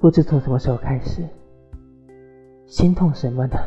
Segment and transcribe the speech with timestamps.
[0.00, 1.22] 不知从什么时候开始，
[2.64, 3.58] 心痛什么的，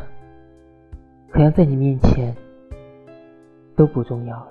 [1.32, 2.34] 好像在你面前
[3.76, 4.48] 都不重要了。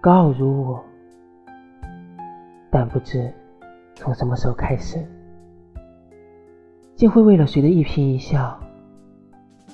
[0.00, 0.84] 高傲如我，
[2.70, 3.28] 但不知
[3.96, 5.04] 从什么时候开始，
[6.94, 8.56] 竟会为了谁的一颦一笑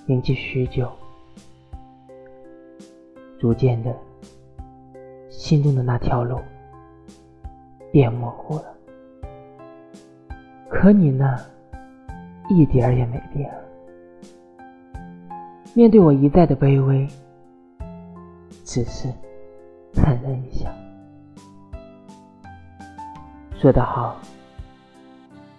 [0.06, 0.90] 铭记许久。
[3.38, 3.94] 逐渐的，
[5.28, 6.40] 心中的那条路
[7.92, 8.79] 变模糊了。
[10.70, 11.36] 可你呢，
[12.48, 13.52] 一点儿也没变。
[15.74, 17.08] 面对我一再的卑微，
[18.64, 19.12] 只是
[19.92, 20.70] 坦然一笑。
[23.58, 24.16] 说得好，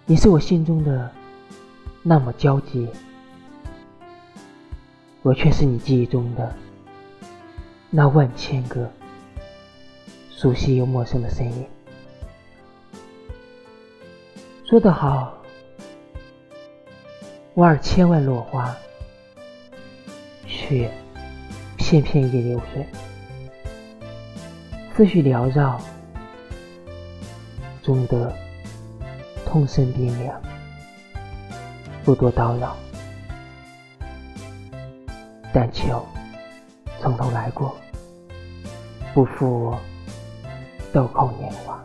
[0.06, 1.10] 你是我心中的
[2.02, 2.88] 那么焦急，
[5.20, 6.52] 我却是你记忆中的
[7.90, 8.90] 那万千个
[10.30, 11.66] 熟悉又陌生的身影。
[14.72, 15.34] 说得好，
[17.52, 18.74] 我耳千万落花，
[20.46, 20.90] 雪
[21.76, 22.86] 片片也流水，
[24.96, 25.78] 思绪缭绕，
[27.82, 28.34] 终得
[29.44, 30.40] 痛身冰凉，
[32.02, 32.74] 不多叨扰，
[35.52, 36.02] 但求
[36.98, 37.76] 从头来过，
[39.12, 39.76] 不负
[40.94, 41.78] 豆蔻年华。